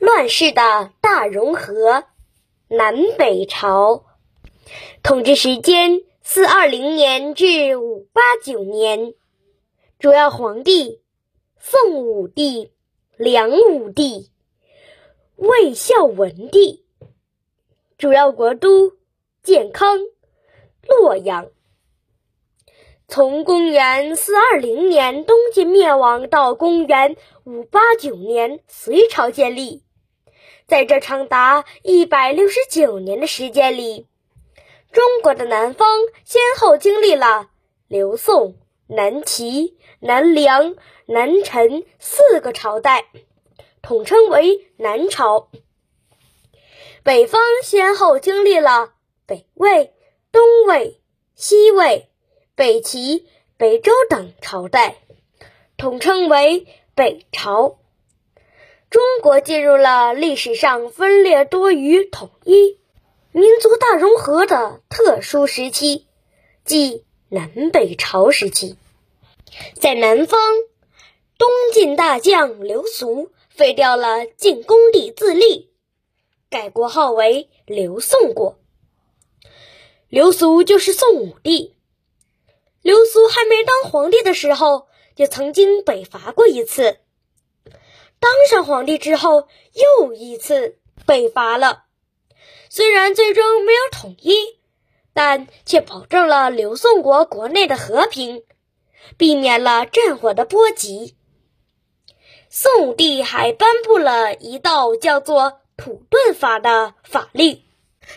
[0.00, 2.04] 乱世的大融合，
[2.68, 4.06] 南北朝，
[5.02, 9.12] 统治时间四二零年至五八九年，
[9.98, 11.02] 主要皇帝
[11.58, 12.72] 宋武帝、
[13.18, 14.30] 梁武帝、
[15.36, 16.82] 魏孝文帝，
[17.98, 18.92] 主要国都
[19.42, 19.98] 建康、
[20.88, 21.50] 洛阳。
[23.06, 29.82] 从公元四二零年东晋灭亡到公元五八九年隋朝建立，
[30.70, 34.06] 在这长达一百六十九年的时间里，
[34.92, 37.50] 中国的南方先后经历了
[37.88, 38.54] 刘宋、
[38.86, 43.06] 南齐、南梁、南陈四个朝代，
[43.82, 45.48] 统称为南朝；
[47.02, 48.92] 北方先后经历了
[49.26, 49.92] 北魏、
[50.30, 51.00] 东魏、
[51.34, 52.06] 西魏。
[52.54, 54.98] 北齐、北周等朝代，
[55.76, 57.78] 统称为北朝。
[58.90, 62.80] 中国进入了历史上分裂多于统一、
[63.30, 66.06] 民族大融合的特殊时期，
[66.64, 68.76] 即南北朝时期。
[69.76, 70.40] 在南方，
[71.38, 75.70] 东晋大将刘俗废掉了晋恭帝自立，
[76.50, 78.58] 改国号为刘宋国。
[80.08, 81.76] 刘俗就是宋武帝。
[82.82, 86.96] 刘苏还没当皇帝的时候，就曾经北伐过一次。
[88.20, 91.84] 当上皇帝之后，又一次北伐了。
[92.68, 94.34] 虽然最终没有统一，
[95.14, 98.44] 但却保证了刘宋国国内的和平，
[99.16, 101.16] 避免了战火的波及。
[102.50, 107.62] 宋武帝还颁布了一道叫做“土遁法”的法律。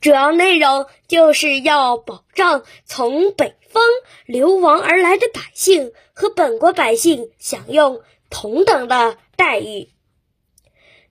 [0.00, 3.82] 主要内容就是要保障从北方
[4.24, 9.88] 流亡而来的百姓和本国百姓享用同等的待遇。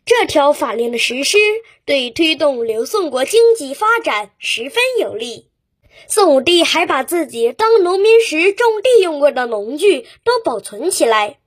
[0.06, 1.38] 这条法令的实施
[1.86, 5.50] 对推动刘宋国经济发展十分有利。
[6.08, 11.40] 宋武帝还把自己当农民时种地用过的农具都保存起来，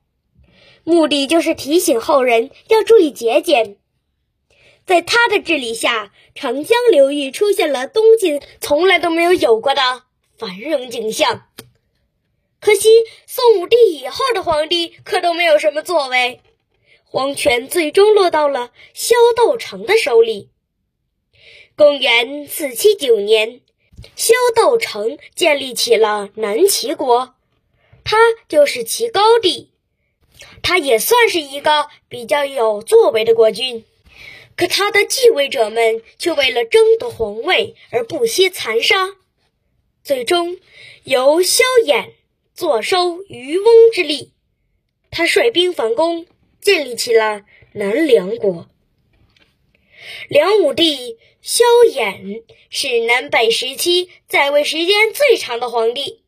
[0.84, 3.76] 目的就是提醒后人要注意节俭。
[4.86, 9.82] 在他的治理下，长江流域出现了东晋从来都没有有过的
[10.38, 11.42] 繁荣景象。
[12.66, 16.40] 可惜，宋武帝以后的皇帝可都没有什么作为，
[17.04, 20.50] 皇权最终落到了萧道成的手里。
[21.76, 23.60] 公元四七九年，
[24.16, 27.36] 萧道成建立起了南齐国，
[28.02, 28.16] 他
[28.48, 29.70] 就是齐高帝，
[30.60, 33.84] 他也算是一个比较有作为的国君。
[34.56, 39.14] 可他的继位者们却为了争夺皇位而不惜残杀，
[40.02, 40.58] 最终
[41.04, 42.14] 由萧衍
[42.56, 44.32] 坐收渔翁之利。
[45.10, 46.26] 他率兵反攻，
[46.58, 47.42] 建立起了
[47.74, 48.70] 南梁国。
[50.30, 56.24] 梁武帝萧衍是南北时期在位时间最长的皇帝。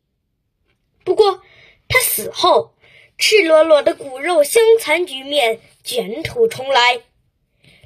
[1.03, 1.41] 不过，
[1.87, 2.75] 他死后，
[3.17, 7.01] 赤裸裸的骨肉相残局面卷土重来。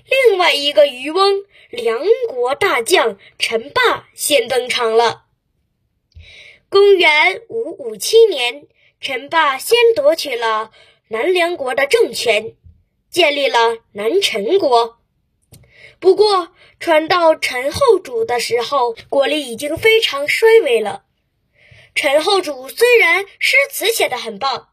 [0.05, 5.27] 另外一个渔翁，梁国大将陈霸先登场了。
[6.73, 8.65] 公元五五七年，
[8.99, 10.71] 陈霸先夺取了
[11.07, 12.55] 南梁国的政权，
[13.11, 14.97] 建立了南陈国。
[15.99, 21.03] 不过，传到陈后主的时候，国力已经非常衰微了。
[21.93, 24.69] 陈后主虽然诗词写得很棒，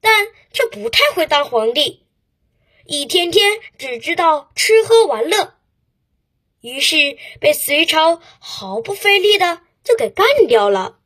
[0.00, 2.06] 但却不太会当皇帝。
[2.86, 5.52] 一天天只知道吃喝玩乐，
[6.62, 11.00] 于是被隋朝毫不费力的就给干掉了。